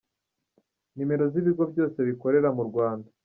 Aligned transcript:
Nimero 0.95 1.23
z’ibigo 1.33 1.63
byose 1.71 1.97
bikorera 2.07 2.49
mu 2.57 2.63
Rwanda. 2.69 3.09